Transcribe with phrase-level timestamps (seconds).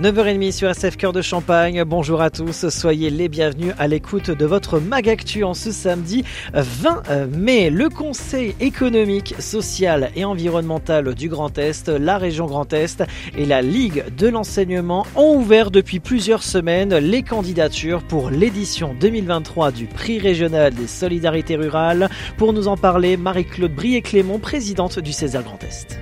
[0.00, 1.84] 9h30 sur SF Cœur de Champagne.
[1.84, 6.24] Bonjour à tous, soyez les bienvenus à l'écoute de votre Magactu en ce samedi
[6.54, 7.68] 20 mai.
[7.68, 13.04] Le Conseil économique, social et environnemental du Grand Est, la région Grand Est
[13.36, 19.70] et la Ligue de l'enseignement ont ouvert depuis plusieurs semaines les candidatures pour l'édition 2023
[19.70, 22.08] du prix régional des solidarités rurales.
[22.38, 25.98] Pour nous en parler, Marie-Claude Brié-Clément, présidente du César Grand Est.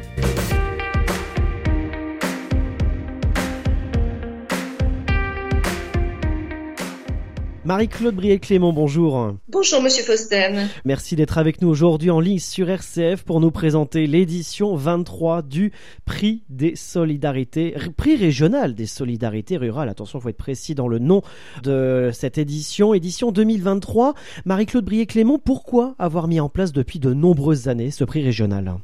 [7.68, 9.34] Marie-Claude Briel-Clément, bonjour.
[9.50, 10.70] Bonjour Monsieur Fausten.
[10.86, 15.70] Merci d'être avec nous aujourd'hui en ligne sur RCF pour nous présenter l'édition 23 du
[16.06, 19.90] Prix des solidarités, prix régional des solidarités rurales.
[19.90, 21.20] Attention, il faut être précis dans le nom
[21.62, 24.14] de cette édition, édition 2023.
[24.46, 28.76] Marie-Claude Briel-Clément, pourquoi avoir mis en place depuis de nombreuses années ce prix régional?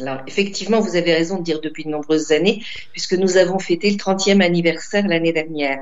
[0.00, 2.62] Alors effectivement, vous avez raison de dire depuis de nombreuses années,
[2.92, 5.78] puisque nous avons fêté le 30e anniversaire l'année dernière.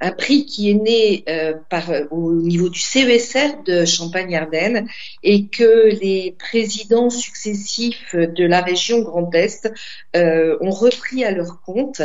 [0.00, 4.88] Un prix qui est né euh, par, au niveau du CESR de Champagne-Ardenne
[5.22, 9.72] et que les présidents successifs de la région Grand Est
[10.16, 12.02] euh, ont repris à leur compte.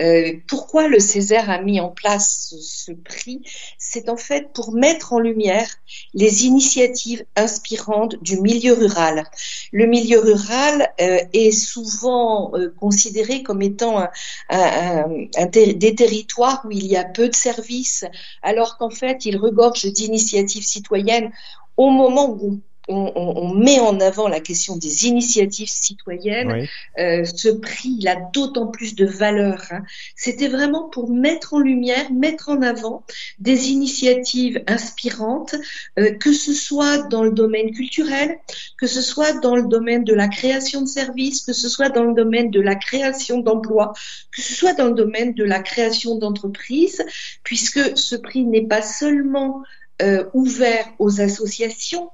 [0.00, 3.42] Euh, pourquoi le Césaire a mis en place ce prix?
[3.78, 5.68] C'est en fait pour mettre en lumière
[6.14, 9.24] les initiatives inspirantes du milieu rural.
[9.72, 14.06] Le milieu rural euh, est souvent euh, considéré comme étant
[14.50, 18.04] des territoires où il y a peu de services,
[18.42, 21.30] alors qu'en fait, il regorge d'initiatives citoyennes
[21.76, 26.66] au moment où met en avant la question des initiatives citoyennes,
[26.98, 29.62] euh, ce prix il a d'autant plus de valeur.
[29.70, 29.82] Hein.
[30.16, 33.04] C'était vraiment pour mettre en lumière, mettre en avant
[33.38, 35.54] des initiatives inspirantes,
[35.98, 38.38] euh, que ce soit dans le domaine culturel,
[38.78, 42.04] que ce soit dans le domaine de la création de services, que ce soit dans
[42.04, 43.92] le domaine de la création d'emplois,
[44.34, 47.02] que ce soit dans le domaine de la création d'entreprises,
[47.44, 49.62] puisque ce prix n'est pas seulement
[50.02, 52.10] euh, ouvert aux associations,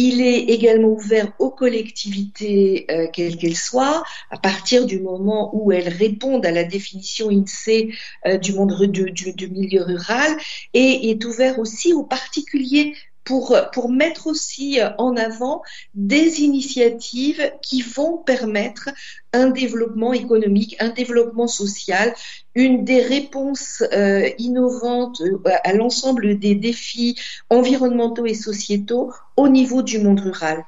[0.00, 5.72] il est également ouvert aux collectivités, euh, quelles qu'elles soient, à partir du moment où
[5.72, 7.92] elles répondent à la définition INSEE
[8.26, 10.36] euh, du monde du, du, milieu rural,
[10.72, 12.94] et est ouvert aussi aux particuliers
[13.28, 15.60] pour, pour mettre aussi en avant
[15.92, 18.88] des initiatives qui vont permettre
[19.34, 22.14] un développement économique, un développement social,
[22.54, 27.16] une des réponses euh, innovantes euh, à l'ensemble des défis
[27.50, 30.64] environnementaux et sociétaux au niveau du monde rural.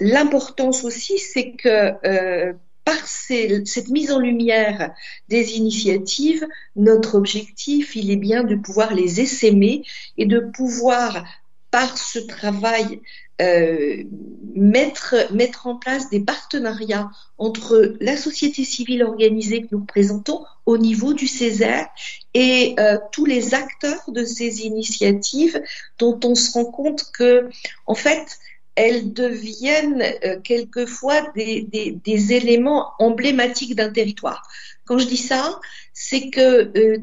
[0.00, 2.54] L'importance aussi, c'est que euh,
[2.86, 4.94] par cette mise en lumière
[5.28, 6.46] des initiatives,
[6.76, 9.82] notre objectif, il est bien de pouvoir les essaimer
[10.16, 11.24] et de pouvoir
[11.74, 13.00] par ce travail
[13.42, 14.04] euh,
[14.54, 15.16] mettre,
[15.64, 21.26] en place des partenariats entre la société civile organisée que nous représentons au niveau du
[21.26, 21.88] Césaire
[22.32, 25.60] et euh, tous les acteurs de ces initiatives
[25.98, 27.48] dont on se rend compte que,
[27.86, 28.38] en fait,
[28.76, 34.48] elles deviennent euh, quelquefois des, éléments emblématiques d'un territoire.
[34.86, 35.60] Quand je dis ça,
[35.92, 36.98] c'est que euh,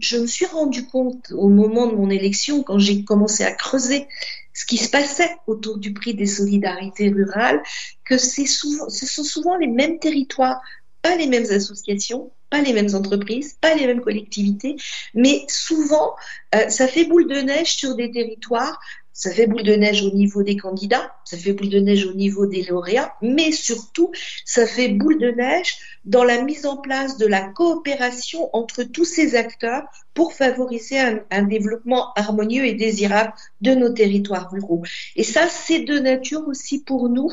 [0.00, 4.06] je me suis rendu compte au moment de mon élection, quand j'ai commencé à creuser
[4.54, 7.62] ce qui se passait autour du prix des solidarités rurales,
[8.04, 10.60] que souvent, ce sont souvent les mêmes territoires,
[11.02, 14.76] pas les mêmes associations, pas les mêmes entreprises, pas les mêmes collectivités,
[15.14, 16.14] mais souvent,
[16.54, 18.80] euh, ça fait boule de neige sur des territoires
[19.12, 22.12] ça fait boule de neige au niveau des candidats, ça fait boule de neige au
[22.12, 24.12] niveau des lauréats, mais surtout,
[24.44, 29.04] ça fait boule de neige dans la mise en place de la coopération entre tous
[29.04, 29.82] ces acteurs
[30.14, 30.98] pour favoriser
[31.30, 34.82] un, développement harmonieux et désirable de nos territoires ruraux.
[35.16, 37.30] Et ça, c'est de nature aussi pour nous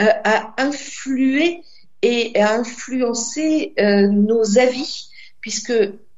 [0.00, 1.62] euh, à influer
[2.02, 5.08] et à influencer euh, nos avis,
[5.40, 5.72] puisque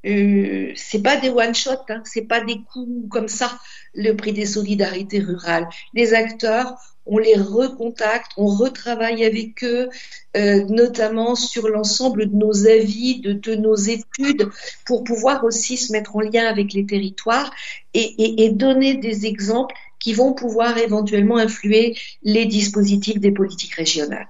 [0.06, 3.58] euh, c'est pas des one shot, hein, c'est pas des coups comme ça.
[3.94, 6.74] Le prix des solidarités rurales, les acteurs,
[7.06, 9.88] on les recontacte, on retravaille avec eux,
[10.36, 14.50] euh, notamment sur l'ensemble de nos avis, de, nos études,
[14.84, 17.50] pour pouvoir aussi se mettre en lien avec les territoires
[17.94, 24.28] et donner des exemples qui vont pouvoir éventuellement influer les dispositifs des politiques régionales.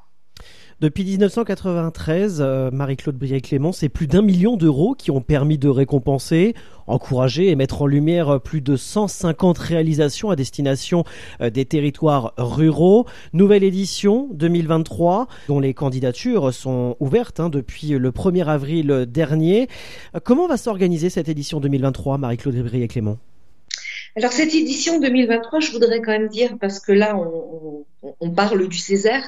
[0.78, 6.54] Depuis 1993, euh, Marie-Claude Briet-Clément, c'est plus d'un million d'euros qui ont permis de récompenser,
[6.86, 11.04] encourager et mettre en lumière plus de 150 réalisations à destination
[11.40, 13.06] euh, des territoires ruraux.
[13.32, 19.68] Nouvelle édition 2023, dont les candidatures sont ouvertes hein, depuis le 1er avril dernier.
[20.14, 23.16] Euh, comment va s'organiser cette édition 2023, Marie-Claude Briet-Clément
[24.16, 27.16] alors cette édition 2023, je voudrais quand même dire, parce que là
[28.20, 29.24] on, parle du Césaire,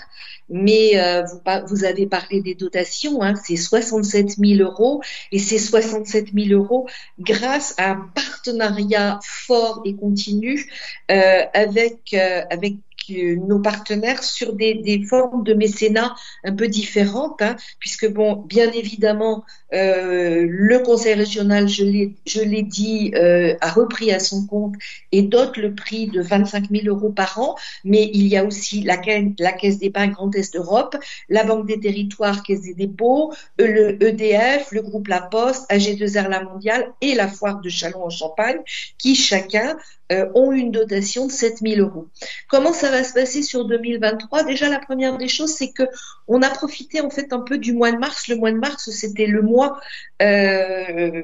[0.49, 5.59] mais euh, vous, vous, avez parlé des dotations, hein, c'est 67 000 euros, et c'est
[5.59, 10.71] 67 000 euros grâce à un partenariat fort et continu
[11.11, 12.75] euh, avec, euh, avec
[13.09, 16.15] nos partenaires sur des, formes de mécénat
[16.45, 19.45] un peu différentes, hein, puisque bon, bien évidemment,
[19.75, 24.75] euh, le Conseil régional, je l'ai dit, euh, a repris à son compte
[25.13, 28.83] et dote le prix de 25 000 euros par an, mais il y a aussi
[28.83, 28.97] la,
[29.39, 30.97] la Caisse d'épargne Grand Est d'Europe,
[31.29, 36.43] la Banque des Territoires, Caisse des dépôts, le EDF, le groupe La Poste, AG2R La
[36.43, 38.59] Mondiale et la Foire de Chalon en Champagne,
[38.99, 39.77] qui chacun
[40.13, 42.09] euh, ont une dotation de 7 000 euros.
[42.49, 45.85] Comment ça va se passer sur 2023 Déjà, la première des choses, c'est que
[46.27, 48.29] on a profité en fait un peu du mois de mars.
[48.29, 49.81] Le mois de mars, c'était le mois
[50.23, 51.23] euh,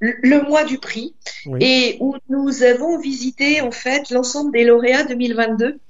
[0.00, 1.14] le mois du prix
[1.60, 5.80] et où nous avons visité en fait l'ensemble des lauréats 2022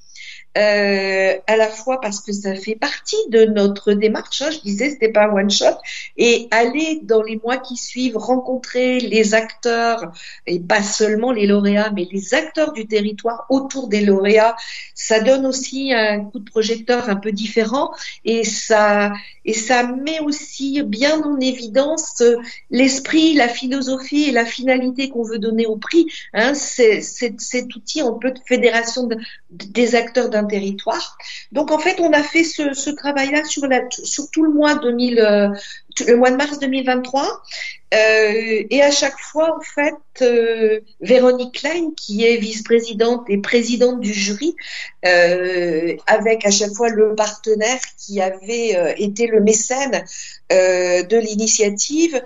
[0.57, 4.43] euh, à la fois parce que ça fait partie de notre démarche.
[4.43, 5.77] Hein, je disais, c'était pas un one shot,
[6.17, 10.13] et aller dans les mois qui suivent rencontrer les acteurs
[10.47, 14.57] et pas seulement les lauréats, mais les acteurs du territoire autour des lauréats,
[14.95, 17.91] ça donne aussi un coup de projecteur un peu différent
[18.25, 19.13] et ça
[19.45, 22.23] et ça met aussi bien en évidence
[22.71, 26.07] l'esprit, la philosophie et la finalité qu'on veut donner au prix.
[26.35, 29.09] Hein, c'est cet outil un peu de fédération
[29.51, 31.19] des acteurs d'un territoire.
[31.53, 33.63] Donc en fait, on a fait ce, travail-là sur,
[34.33, 35.49] tout le mois 2000, euh,
[36.07, 37.43] de mars 2023.
[37.95, 44.01] Euh, et à chaque fois, en fait, euh, Véronique Klein, qui est vice-présidente et présidente
[44.01, 44.57] du jury,
[45.03, 50.05] avec à chaque fois le partenaire qui avait été le mécène
[50.51, 52.21] de l'initiative,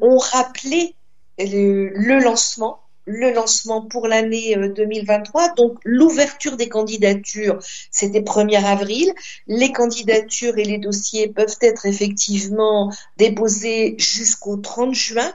[0.00, 0.94] ont rappelé
[1.38, 5.42] le lancement le lancement pour l'année 2023.
[5.42, 7.58] Euh, Donc l'ouverture des candidatures,
[7.90, 9.12] c'était 1er avril.
[9.46, 15.32] Les candidatures et les dossiers peuvent être effectivement déposés jusqu'au 30 juin.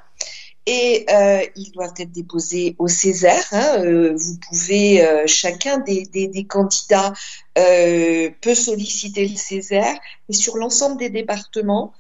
[0.70, 3.46] Et euh, ils doivent être déposés au Césaire.
[3.54, 3.86] Hein.
[3.86, 7.14] Euh, vous pouvez, chacun des, candidats
[7.56, 9.98] peut solliciter le Césaire.
[10.28, 11.94] Et sur l'ensemble des départements,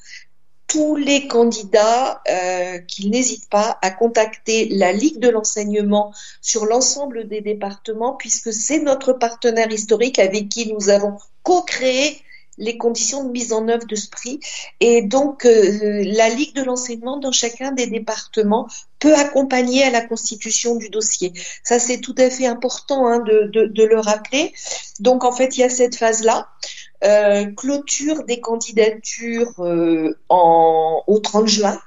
[0.67, 7.27] tous les candidats euh, qu'ils n'hésitent pas à contacter la Ligue de l'enseignement sur l'ensemble
[7.27, 12.21] des départements, puisque c'est notre partenaire historique avec qui nous avons co-créé
[12.57, 14.39] les conditions de mise en œuvre de ce prix.
[14.79, 18.67] Et donc, euh, la Ligue de l'enseignement dans chacun des départements
[18.99, 21.33] peut accompagner à la constitution du dossier.
[21.63, 24.53] Ça, c'est tout à fait important hein, de, de, de, le rappeler.
[24.99, 26.49] Donc, en fait, il y a cette phase-là.
[27.03, 31.77] Euh, clôture des candidatures euh, en, au 30 juin.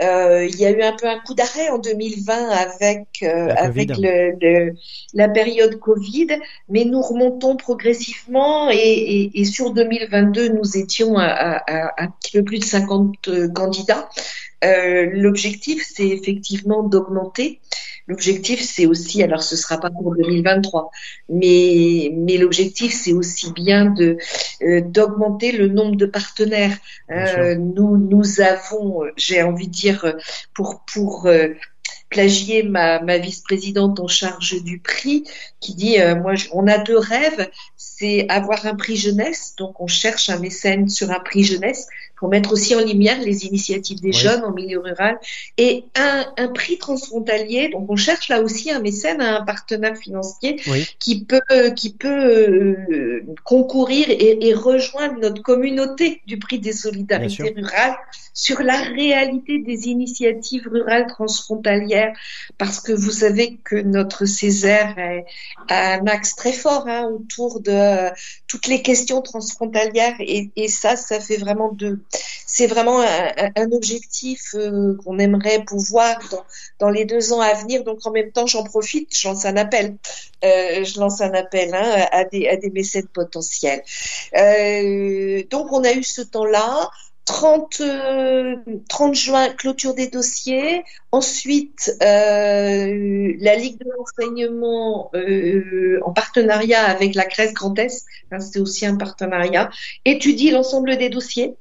[0.00, 3.90] Euh, il y a eu un peu un coup d'arrêt en 2020 avec euh, avec
[3.98, 4.72] le,
[5.12, 6.28] la période Covid,
[6.68, 12.08] mais nous remontons progressivement et, et, et sur 2022 nous étions à, à, à, un
[12.08, 14.08] petit peu plus de 50 candidats.
[14.64, 17.60] Euh, L'objectif c'est effectivement d'augmenter
[18.08, 20.90] L'objectif, c'est aussi, alors ce sera pas pour 2023,
[21.28, 24.16] mais, mais l'objectif, c'est aussi bien de
[24.62, 26.76] euh, d'augmenter le nombre de partenaires.
[27.10, 30.14] Euh, nous, nous avons, j'ai envie de dire,
[30.54, 31.48] pour pour euh,
[32.10, 35.24] plagier ma, ma vice-présidente en charge du prix,
[35.60, 39.86] qui dit, euh, moi, on a deux rêves, c'est avoir un prix jeunesse, donc on
[39.86, 41.86] cherche un mécène sur un prix jeunesse
[42.18, 45.18] pour mettre aussi en lumière les initiatives des jeunes en milieu rural.
[45.56, 47.68] Et un, un, prix transfrontalier.
[47.68, 50.60] Donc on cherche là aussi un mécène, un partenaire financier
[50.98, 57.52] qui peut qui peut euh, concourir et, et, rejoindre notre communauté du prix des solidarités
[57.54, 57.96] rurales
[58.34, 62.12] sur la réalité des initiatives rurales transfrontalières.
[62.56, 64.94] Parce que vous savez que notre Césaire
[65.68, 68.10] a un axe très fort hein, autour de euh,
[68.46, 70.16] toutes les questions transfrontalières.
[70.20, 72.00] Et, et ça ça fait vraiment de
[72.46, 76.18] c'est vraiment un, objectif euh, qu'on aimerait pouvoir
[76.80, 77.84] dans, les deux ans à venir.
[77.84, 79.96] Donc en même temps, j'en profite, je lance un appel.
[80.44, 83.82] Euh, je lance un appel hein, à, des, à des mécènes potentiels.
[84.36, 86.90] Euh, donc on a eu ce temps-là.
[87.28, 87.82] 30,
[88.88, 90.82] 30 juin, clôture des dossiers.
[91.12, 98.40] Ensuite, euh, la Ligue de l'enseignement euh, en partenariat avec la Crèce Grand Est, hein,
[98.40, 99.68] c'est aussi un partenariat,
[100.06, 101.54] étudie l'ensemble des dossiers.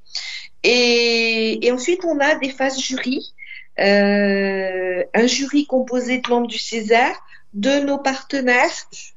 [0.64, 3.34] Et, ensuite, on a des phases jury.
[3.80, 7.14] Euh, un jury composé de membres du César,
[7.54, 8.72] de nos partenaires,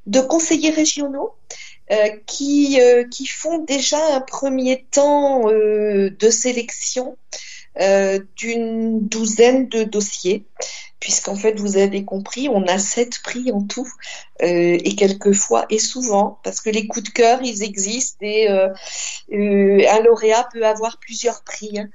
[0.06, 1.69] de conseillers régionaux euh,
[2.26, 7.16] qui, euh, qui font déjà un premier temps euh, de sélection
[8.36, 10.44] d'une douzaine de dossiers,
[10.98, 13.88] puisqu'en fait, vous avez compris, on a sept prix en tout,
[14.40, 20.46] et quelquefois, et souvent, parce que les coups de cœur, ils existent, et un lauréat
[20.52, 21.78] peut avoir plusieurs prix.
[21.78, 21.88] Hein.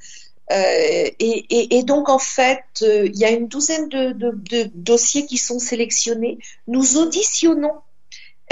[0.52, 6.38] Euh, et, donc en fait, il y a une douzaine de, dossiers qui sont sélectionnés.
[6.68, 7.74] Nous auditionnons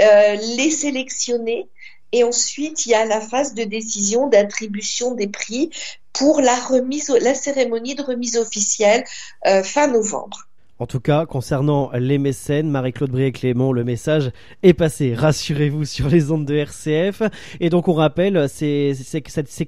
[0.00, 1.68] euh, les sélectionner
[2.12, 5.70] et ensuite il y a la phase de décision d'attribution des prix
[6.12, 9.04] pour la remise, la cérémonie de remise officielle
[9.46, 10.48] euh, fin novembre.
[10.80, 14.32] En tout cas, concernant les mécènes, Marie-Claude Briet-Clément, le message
[14.64, 15.14] est passé.
[15.14, 17.22] Rassurez-vous sur les ondes de RCF.
[17.60, 18.92] Et donc, on rappelle ces,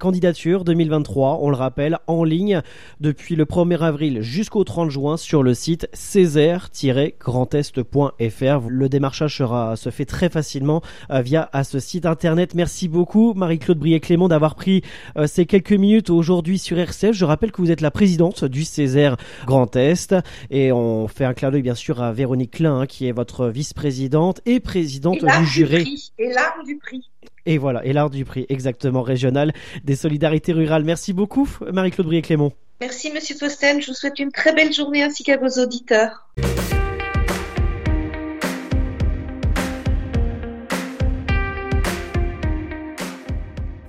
[0.01, 2.61] candidatures 2023, on le rappelle, en ligne
[2.99, 8.69] depuis le 1er avril jusqu'au 30 juin sur le site césaire-grandest.fr.
[8.69, 10.83] Le démarchage sera, se fait très facilement
[11.13, 12.57] euh, via à ce site internet.
[12.57, 14.83] Merci beaucoup, Marie-Claude Briet-Clément, d'avoir pris
[15.17, 17.13] euh, ces quelques minutes aujourd'hui sur RCF.
[17.13, 20.17] Je rappelle que vous êtes la présidente du Césaire Grand Est
[20.51, 20.73] et
[21.05, 24.41] on fait un clin d'œil bien sûr à Véronique Klein, hein, qui est votre vice-présidente
[24.47, 26.13] et présidente du jury.
[26.19, 27.11] et l'arme du prix.
[27.47, 29.53] Et voilà, et l'art du prix, exactement, régional
[29.85, 30.85] des solidarités rurales.
[30.85, 32.53] Merci beaucoup, Marie-Claude Brier-Clément.
[32.81, 33.81] Merci, Monsieur Posten.
[33.81, 36.29] Je vous souhaite une très belle journée ainsi qu'à vos auditeurs.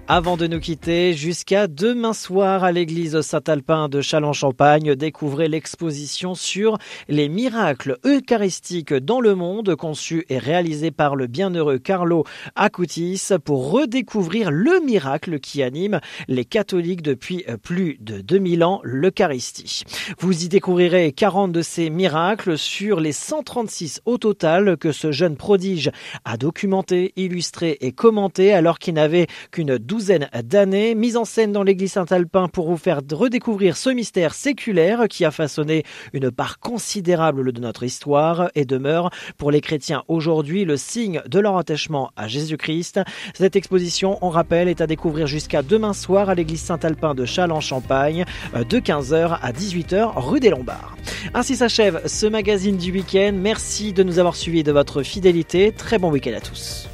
[0.09, 6.77] Avant de nous quitter, jusqu'à demain soir à l'église Saint-Alpin de Châlons-Champagne, découvrez l'exposition sur
[7.09, 12.23] les miracles eucharistiques dans le monde, conçue et réalisée par le bienheureux Carlo
[12.55, 15.99] Acutis pour redécouvrir le miracle qui anime
[16.29, 19.83] les catholiques depuis plus de 2000 ans, l'Eucharistie.
[20.19, 25.35] Vous y découvrirez 40 de ces miracles sur les 136 au total que ce jeune
[25.35, 25.91] prodige
[26.23, 31.63] a documenté, illustré et commenté alors qu'il n'avait qu'une douzaine d'années, mise en scène dans
[31.63, 37.51] l'église Saint-Alpin pour vous faire redécouvrir ce mystère séculaire qui a façonné une part considérable
[37.51, 42.27] de notre histoire et demeure pour les chrétiens aujourd'hui le signe de leur attachement à
[42.27, 42.99] Jésus-Christ.
[43.33, 48.25] Cette exposition, on rappelle, est à découvrir jusqu'à demain soir à l'église Saint-Alpin de Châles-en-Champagne
[48.55, 50.95] euh, de 15h à 18h rue des Lombards.
[51.33, 53.33] Ainsi s'achève ce magazine du week-end.
[53.35, 55.71] Merci de nous avoir suivis de votre fidélité.
[55.71, 56.87] Très bon week-end à tous.